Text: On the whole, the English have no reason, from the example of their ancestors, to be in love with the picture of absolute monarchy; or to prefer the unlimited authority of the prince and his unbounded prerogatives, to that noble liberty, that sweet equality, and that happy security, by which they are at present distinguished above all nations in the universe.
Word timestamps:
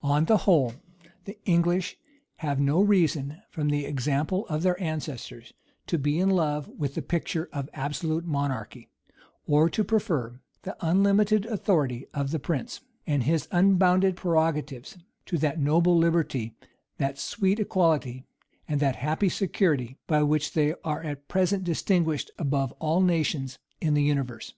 On 0.00 0.24
the 0.24 0.38
whole, 0.38 0.72
the 1.26 1.38
English 1.44 1.98
have 2.36 2.58
no 2.58 2.80
reason, 2.80 3.42
from 3.50 3.68
the 3.68 3.84
example 3.84 4.46
of 4.46 4.62
their 4.62 4.82
ancestors, 4.82 5.52
to 5.88 5.98
be 5.98 6.18
in 6.18 6.30
love 6.30 6.68
with 6.78 6.94
the 6.94 7.02
picture 7.02 7.50
of 7.52 7.68
absolute 7.74 8.24
monarchy; 8.24 8.88
or 9.46 9.68
to 9.68 9.84
prefer 9.84 10.40
the 10.62 10.74
unlimited 10.80 11.44
authority 11.44 12.06
of 12.14 12.30
the 12.30 12.38
prince 12.38 12.80
and 13.06 13.24
his 13.24 13.46
unbounded 13.52 14.16
prerogatives, 14.16 14.96
to 15.26 15.36
that 15.36 15.60
noble 15.60 15.98
liberty, 15.98 16.54
that 16.96 17.18
sweet 17.18 17.60
equality, 17.60 18.24
and 18.66 18.80
that 18.80 18.96
happy 18.96 19.28
security, 19.28 19.98
by 20.06 20.22
which 20.22 20.54
they 20.54 20.72
are 20.82 21.02
at 21.02 21.28
present 21.28 21.62
distinguished 21.62 22.30
above 22.38 22.72
all 22.78 23.02
nations 23.02 23.58
in 23.82 23.92
the 23.92 24.02
universe. 24.02 24.54